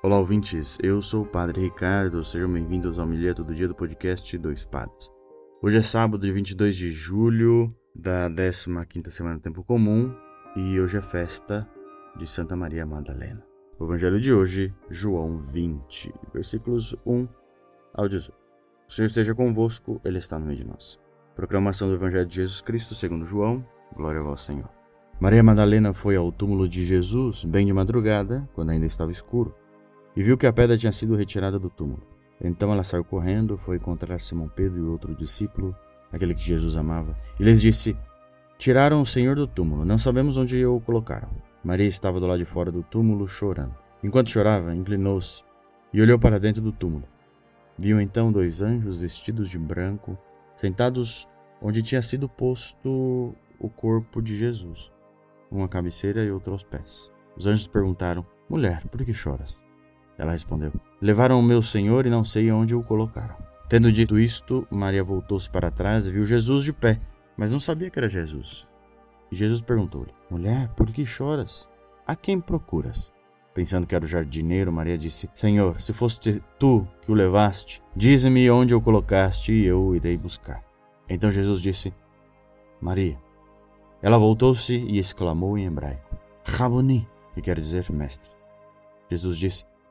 Olá, 0.00 0.16
ouvintes. 0.16 0.78
Eu 0.80 1.02
sou 1.02 1.24
o 1.24 1.26
Padre 1.26 1.60
Ricardo. 1.60 2.22
Sejam 2.22 2.52
bem-vindos 2.52 3.00
ao 3.00 3.06
Milheto 3.06 3.42
do 3.42 3.52
Dia 3.52 3.66
do 3.66 3.74
podcast 3.74 4.38
Dois 4.38 4.64
Padres. 4.64 5.10
Hoje 5.60 5.78
é 5.78 5.82
sábado, 5.82 6.22
dia 6.22 6.32
22 6.32 6.76
de 6.76 6.88
julho 6.88 7.74
da 7.92 8.30
15ª 8.30 9.10
semana 9.10 9.34
do 9.38 9.42
Tempo 9.42 9.64
Comum 9.64 10.14
e 10.54 10.80
hoje 10.80 10.98
é 10.98 11.02
festa 11.02 11.68
de 12.16 12.28
Santa 12.28 12.54
Maria 12.54 12.86
Madalena. 12.86 13.44
O 13.76 13.86
evangelho 13.86 14.20
de 14.20 14.32
hoje, 14.32 14.72
João 14.88 15.36
20, 15.36 16.14
versículos 16.32 16.94
1 17.04 17.26
ao 17.92 18.06
18. 18.06 18.38
O 18.88 18.92
Senhor 18.92 19.06
esteja 19.06 19.34
convosco, 19.34 20.00
Ele 20.04 20.18
está 20.18 20.38
no 20.38 20.46
meio 20.46 20.58
de 20.58 20.64
nós. 20.64 21.00
Proclamação 21.34 21.88
do 21.88 21.96
Evangelho 21.96 22.24
de 22.24 22.36
Jesus 22.36 22.60
Cristo 22.60 22.94
segundo 22.94 23.26
João. 23.26 23.66
Glória 23.96 24.20
a 24.20 24.24
vós, 24.24 24.42
Senhor. 24.42 24.70
Maria 25.20 25.42
Madalena 25.42 25.92
foi 25.92 26.14
ao 26.14 26.30
túmulo 26.30 26.68
de 26.68 26.84
Jesus 26.84 27.44
bem 27.44 27.66
de 27.66 27.72
madrugada, 27.72 28.48
quando 28.54 28.70
ainda 28.70 28.86
estava 28.86 29.10
escuro 29.10 29.52
e 30.18 30.22
viu 30.24 30.36
que 30.36 30.48
a 30.48 30.52
pedra 30.52 30.76
tinha 30.76 30.90
sido 30.90 31.14
retirada 31.14 31.60
do 31.60 31.70
túmulo. 31.70 32.02
Então 32.40 32.72
ela 32.72 32.82
saiu 32.82 33.04
correndo, 33.04 33.56
foi 33.56 33.76
encontrar 33.76 34.18
Simão 34.18 34.48
Pedro 34.48 34.80
e 34.80 34.88
outro 34.88 35.14
discípulo, 35.14 35.76
aquele 36.12 36.34
que 36.34 36.42
Jesus 36.42 36.76
amava, 36.76 37.14
e 37.38 37.44
lhes 37.44 37.60
disse: 37.60 37.96
Tiraram 38.58 39.00
o 39.00 39.06
Senhor 39.06 39.36
do 39.36 39.46
túmulo, 39.46 39.84
não 39.84 39.96
sabemos 39.96 40.36
onde 40.36 40.66
o 40.66 40.80
colocaram. 40.80 41.30
Maria 41.62 41.86
estava 41.86 42.18
do 42.18 42.26
lado 42.26 42.40
de 42.40 42.44
fora 42.44 42.72
do 42.72 42.82
túmulo 42.82 43.28
chorando. 43.28 43.76
Enquanto 44.02 44.30
chorava, 44.30 44.74
inclinou-se 44.74 45.44
e 45.92 46.02
olhou 46.02 46.18
para 46.18 46.40
dentro 46.40 46.60
do 46.60 46.72
túmulo. 46.72 47.04
Viu 47.78 48.00
então 48.00 48.32
dois 48.32 48.60
anjos 48.60 48.98
vestidos 48.98 49.48
de 49.48 49.56
branco, 49.56 50.18
sentados 50.56 51.28
onde 51.62 51.80
tinha 51.80 52.02
sido 52.02 52.28
posto 52.28 53.36
o 53.56 53.70
corpo 53.70 54.20
de 54.20 54.36
Jesus, 54.36 54.92
um 55.48 55.62
à 55.62 55.68
cabeceira 55.68 56.24
e 56.24 56.32
outro 56.32 56.54
aos 56.54 56.64
pés. 56.64 57.12
Os 57.36 57.46
anjos 57.46 57.68
perguntaram: 57.68 58.26
Mulher, 58.48 58.84
por 58.88 59.04
que 59.04 59.14
choras? 59.14 59.67
Ela 60.18 60.32
respondeu: 60.32 60.72
Levaram 61.00 61.38
o 61.38 61.42
meu 61.42 61.62
senhor 61.62 62.04
e 62.04 62.10
não 62.10 62.24
sei 62.24 62.50
onde 62.50 62.74
o 62.74 62.82
colocaram. 62.82 63.36
Tendo 63.68 63.92
dito 63.92 64.18
isto, 64.18 64.66
Maria 64.70 65.04
voltou-se 65.04 65.48
para 65.48 65.70
trás 65.70 66.06
e 66.06 66.10
viu 66.10 66.26
Jesus 66.26 66.64
de 66.64 66.72
pé, 66.72 67.00
mas 67.36 67.52
não 67.52 67.60
sabia 67.60 67.88
que 67.88 67.98
era 67.98 68.08
Jesus. 68.08 68.66
E 69.30 69.36
Jesus 69.36 69.60
perguntou-lhe: 69.60 70.12
Mulher, 70.28 70.68
por 70.74 70.86
que 70.86 71.06
choras? 71.06 71.68
A 72.06 72.16
quem 72.16 72.40
procuras? 72.40 73.12
Pensando 73.54 73.86
que 73.86 73.94
era 73.94 74.04
o 74.04 74.08
jardineiro, 74.08 74.72
Maria 74.72 74.98
disse: 74.98 75.30
Senhor, 75.34 75.80
se 75.80 75.92
foste 75.92 76.42
tu 76.58 76.86
que 77.02 77.12
o 77.12 77.14
levaste, 77.14 77.82
dize-me 77.94 78.50
onde 78.50 78.74
o 78.74 78.80
colocaste 78.80 79.52
e 79.52 79.66
eu 79.66 79.82
o 79.82 79.94
irei 79.94 80.16
buscar. 80.16 80.64
Então 81.08 81.30
Jesus 81.30 81.60
disse: 81.60 81.94
Maria. 82.80 83.18
Ela 84.00 84.16
voltou-se 84.16 84.74
e 84.74 84.98
exclamou 84.98 85.58
em 85.58 85.66
hebraico: 85.66 86.16
Raboni, 86.44 87.06
que 87.34 87.42
quer 87.42 87.58
dizer 87.58 87.90
mestre. 87.92 88.30
Jesus 89.10 89.36
disse: 89.36 89.64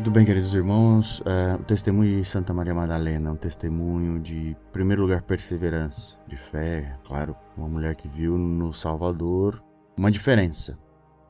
Muito 0.00 0.12
bem, 0.12 0.24
queridos 0.24 0.54
irmãos, 0.54 1.22
é, 1.26 1.56
o 1.56 1.62
testemunho 1.62 2.16
de 2.16 2.24
Santa 2.24 2.54
Maria 2.54 2.72
Madalena 2.72 3.28
é 3.28 3.32
um 3.34 3.36
testemunho 3.36 4.18
de, 4.18 4.52
em 4.52 4.56
primeiro 4.72 5.02
lugar, 5.02 5.20
perseverança, 5.20 6.18
de 6.26 6.38
fé, 6.38 6.98
claro, 7.04 7.36
uma 7.54 7.68
mulher 7.68 7.94
que 7.94 8.08
viu 8.08 8.38
no 8.38 8.72
Salvador 8.72 9.62
uma 9.94 10.10
diferença, 10.10 10.78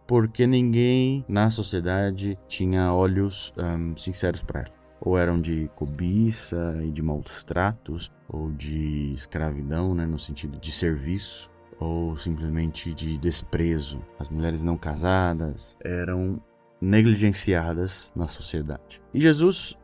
porque 0.07 0.47
ninguém 0.47 1.25
na 1.29 1.51
sociedade 1.51 2.39
tinha 2.47 2.95
olhos 2.95 3.53
um, 3.59 3.97
sinceros 3.97 4.41
para 4.41 4.61
ela. 4.61 4.73
Ou 5.01 5.19
eram 5.19 5.41
de 5.41 5.69
cobiça 5.75 6.79
e 6.85 6.93
de 6.93 7.03
maus 7.03 7.43
tratos, 7.43 8.09
ou 8.29 8.53
de 8.53 9.13
escravidão, 9.13 9.97
né, 9.97 10.07
no 10.07 10.17
sentido 10.17 10.61
de 10.61 10.71
serviço, 10.71 11.51
ou 11.81 12.15
simplesmente 12.15 12.95
de 12.95 13.19
desprezo. 13.19 14.01
As 14.17 14.29
mulheres 14.29 14.63
não 14.63 14.77
casadas 14.77 15.77
eram 15.85 16.41
negligenciadas 16.81 18.11
na 18.15 18.27
sociedade. 18.27 19.03
E 19.13 19.21
Jesus, 19.21 19.77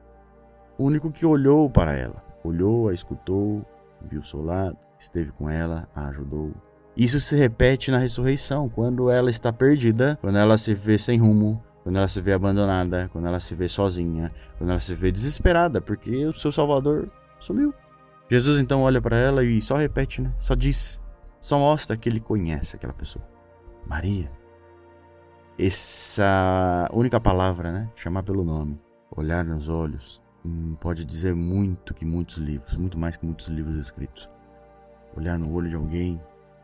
o 0.78 0.84
único 0.84 1.12
que 1.12 1.26
olhou 1.26 1.70
para 1.70 1.94
ela, 1.94 2.24
olhou, 2.42 2.88
a 2.88 2.94
escutou, 2.94 3.64
viu 4.08 4.22
seu 4.22 4.42
lado, 4.42 4.76
esteve 4.98 5.32
com 5.32 5.48
ela, 5.50 5.88
a 5.94 6.08
ajudou. 6.08 6.52
Isso 6.96 7.20
se 7.20 7.36
repete 7.36 7.90
na 7.90 7.98
ressurreição, 7.98 8.68
quando 8.68 9.10
ela 9.10 9.28
está 9.28 9.52
perdida, 9.52 10.18
quando 10.20 10.38
ela 10.38 10.56
se 10.56 10.72
vê 10.72 10.96
sem 10.96 11.18
rumo, 11.18 11.62
quando 11.82 11.96
ela 11.96 12.08
se 12.08 12.20
vê 12.20 12.32
abandonada, 12.32 13.08
quando 13.12 13.26
ela 13.26 13.38
se 13.38 13.54
vê 13.54 13.68
sozinha, 13.68 14.32
quando 14.56 14.70
ela 14.70 14.80
se 14.80 14.94
vê 14.94 15.12
desesperada, 15.12 15.80
porque 15.80 16.24
o 16.24 16.32
seu 16.32 16.50
Salvador 16.50 17.10
sumiu. 17.38 17.72
Jesus 18.30 18.58
então 18.58 18.82
olha 18.82 19.00
para 19.00 19.16
ela 19.16 19.44
e 19.44 19.60
só 19.60 19.76
repete, 19.76 20.20
né? 20.20 20.32
Só 20.36 20.54
diz, 20.54 21.00
só 21.38 21.58
mostra 21.58 21.96
que 21.96 22.08
ele 22.08 22.18
conhece 22.18 22.74
aquela 22.74 22.92
pessoa. 22.92 23.24
Maria, 23.86 24.30
essa 25.58 26.88
única 26.92 27.18
palavra, 27.18 27.72
né? 27.72 27.90
Chamar 27.94 28.22
pelo 28.22 28.44
nome, 28.44 28.80
olhar 29.10 29.44
nos 29.44 29.68
olhos, 29.68 30.22
hum, 30.44 30.76
pode 30.78 31.04
dizer 31.04 31.34
muito 31.34 31.94
que 31.94 32.04
muitos 32.04 32.36
livros, 32.36 32.76
muito 32.76 32.98
mais 32.98 33.16
que 33.16 33.24
muitos 33.24 33.48
livros 33.48 33.76
escritos. 33.78 34.30
Olhar 35.16 35.38
no 35.38 35.50
olho 35.50 35.68
de 35.70 35.76
alguém, 35.76 36.20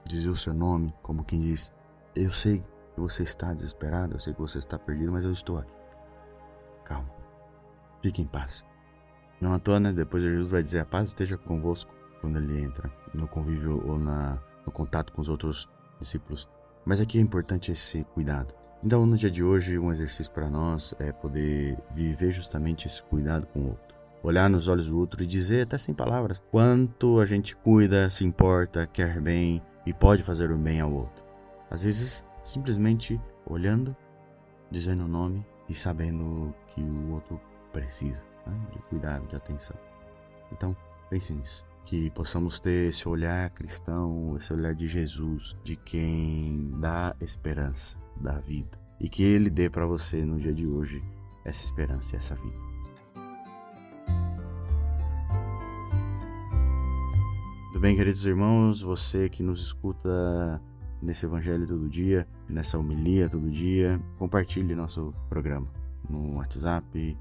dizer 0.07 0.29
o 0.29 0.37
seu 0.37 0.53
nome, 0.53 0.93
como 1.01 1.25
quem 1.25 1.41
diz: 1.41 1.73
Eu 2.15 2.31
sei 2.31 2.61
que 2.95 3.01
você 3.01 3.23
está 3.23 3.55
desesperado, 3.55 4.15
eu 4.15 4.21
sei 4.21 4.35
que 4.35 4.41
você 4.41 4.59
está 4.59 4.79
perdido, 4.79 5.11
mas 5.11 5.25
eu 5.25 5.33
estou 5.33 5.59
aqui. 5.59 5.75
Calma, 6.85 7.09
fique 8.03 8.21
em 8.21 8.27
paz. 8.27 8.63
Não 9.41 9.55
à 9.55 9.59
toa, 9.59 9.81
né? 9.81 9.91
Depois 9.93 10.23
Jesus 10.23 10.51
vai 10.51 10.63
dizer: 10.63 10.81
A 10.81 10.85
paz 10.85 11.09
esteja 11.09 11.39
convosco 11.39 11.95
quando 12.21 12.37
ele 12.37 12.63
entra 12.63 12.93
no 13.15 13.27
convívio 13.27 13.83
ou 13.89 13.99
na, 13.99 14.39
no 14.67 14.71
contato 14.71 15.15
com 15.15 15.23
os 15.23 15.31
outros 15.31 15.67
discípulos. 15.99 16.47
Mas 16.85 17.01
aqui 17.01 17.17
é 17.17 17.23
importante 17.23 17.73
esse 17.73 18.05
cuidado. 18.05 18.62
Então, 18.85 19.07
no 19.07 19.17
dia 19.17 19.31
de 19.31 19.45
hoje, 19.45 19.79
um 19.79 19.93
exercício 19.93 20.33
para 20.33 20.51
nós 20.51 20.93
é 20.99 21.13
poder 21.13 21.79
viver 21.95 22.33
justamente 22.33 22.89
esse 22.89 23.01
cuidado 23.01 23.47
com 23.47 23.61
o 23.61 23.69
outro. 23.69 23.97
Olhar 24.25 24.51
nos 24.51 24.67
olhos 24.67 24.89
do 24.89 24.99
outro 24.99 25.23
e 25.23 25.27
dizer, 25.27 25.63
até 25.63 25.79
sem 25.79 25.95
palavras, 25.95 26.43
quanto 26.51 27.21
a 27.21 27.27
gente 27.27 27.55
cuida, 27.55 28.11
se 28.11 28.25
importa, 28.25 28.85
quer 28.85 29.21
bem 29.21 29.63
e 29.87 29.95
pode 29.95 30.25
fazer 30.25 30.51
o 30.51 30.59
bem 30.59 30.81
ao 30.81 30.93
outro. 30.93 31.25
Às 31.71 31.85
vezes, 31.85 32.25
simplesmente 32.43 33.21
olhando, 33.47 33.97
dizendo 34.69 35.05
o 35.05 35.09
nome 35.09 35.47
e 35.69 35.75
sabendo 35.75 36.53
que 36.67 36.81
o 36.81 37.13
outro 37.13 37.41
precisa 37.73 38.25
né? 38.45 38.53
de 38.75 38.83
cuidado, 38.83 39.29
de 39.29 39.37
atenção. 39.37 39.77
Então, 40.51 40.77
pense 41.09 41.33
nisso. 41.33 41.65
Que 41.85 42.11
possamos 42.11 42.59
ter 42.59 42.91
esse 42.91 43.09
olhar 43.09 43.49
cristão, 43.51 44.37
esse 44.37 44.53
olhar 44.53 44.75
de 44.75 44.89
Jesus, 44.89 45.57
de 45.63 45.77
quem 45.77 46.71
dá 46.81 47.15
esperança 47.21 48.03
da 48.23 48.39
vida 48.39 48.81
e 49.01 49.09
que 49.09 49.23
Ele 49.23 49.51
dê 49.51 49.69
para 49.69 49.85
você 49.85 50.25
no 50.25 50.39
dia 50.39 50.55
de 50.55 50.67
hoje 50.67 51.03
essa 51.45 51.65
esperança 51.65 52.15
e 52.15 52.19
essa 52.19 52.35
vida. 52.37 52.57
Tudo 57.69 57.81
bem, 57.81 57.97
queridos 57.97 58.25
irmãos, 58.27 58.81
você 58.81 59.29
que 59.29 59.43
nos 59.43 59.61
escuta 59.61 60.63
nesse 61.03 61.27
Evangelho 61.27 61.67
todo 61.67 61.89
dia, 61.89 62.29
nessa 62.49 62.79
homilia 62.79 63.29
todo 63.29 63.51
dia, 63.51 64.01
compartilhe 64.19 64.75
nosso 64.75 65.13
programa 65.29 65.69
no 66.09 66.37
WhatsApp, 66.37 67.19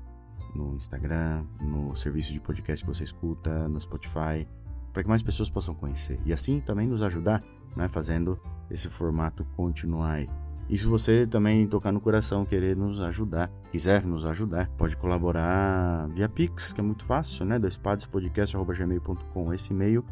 no 0.53 0.75
Instagram, 0.75 1.45
no 1.59 1.95
serviço 1.95 2.33
de 2.33 2.41
podcast 2.41 2.85
que 2.85 2.93
você 2.93 3.03
escuta, 3.03 3.67
no 3.69 3.79
Spotify, 3.79 4.47
para 4.93 5.03
que 5.03 5.09
mais 5.09 5.23
pessoas 5.23 5.49
possam 5.49 5.73
conhecer 5.73 6.19
e 6.25 6.33
assim 6.33 6.59
também 6.59 6.87
nos 6.87 7.01
ajudar, 7.01 7.41
né, 7.75 7.87
fazendo 7.87 8.39
esse 8.69 8.89
formato 8.89 9.45
continuar 9.55 10.11
aí. 10.13 10.40
E 10.71 10.77
se 10.77 10.85
você 10.85 11.27
também 11.27 11.67
tocar 11.67 11.91
no 11.91 11.99
coração, 11.99 12.45
querer 12.45 12.77
nos 12.77 13.01
ajudar, 13.01 13.51
quiser 13.69 14.05
nos 14.05 14.25
ajudar, 14.25 14.69
pode 14.77 14.95
colaborar 14.95 16.07
via 16.07 16.29
Pix, 16.29 16.71
que 16.71 16.79
é 16.79 16.83
muito 16.83 17.03
fácil, 17.03 17.43
né? 17.43 17.59
doispodcast.gmail.com. 17.59 19.53
Esse 19.53 19.73
e-mail 19.73 20.05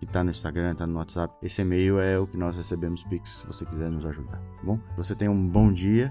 que 0.00 0.06
tá 0.06 0.24
no 0.24 0.30
Instagram, 0.30 0.74
tá 0.74 0.84
no 0.84 0.96
WhatsApp, 0.96 1.32
esse 1.40 1.62
e-mail 1.62 2.00
é 2.00 2.18
o 2.18 2.26
que 2.26 2.36
nós 2.36 2.56
recebemos 2.56 3.04
Pix, 3.04 3.30
se 3.30 3.46
você 3.46 3.64
quiser 3.64 3.88
nos 3.88 4.04
ajudar, 4.04 4.38
tá 4.38 4.62
bom? 4.64 4.80
Você 4.96 5.14
tenha 5.14 5.30
um 5.30 5.48
bom 5.48 5.72
dia, 5.72 6.10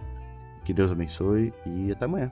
que 0.63 0.71
Deus 0.71 0.93
abençoe 0.93 1.51
e 1.65 1.91
até 1.91 2.05
amanhã. 2.05 2.31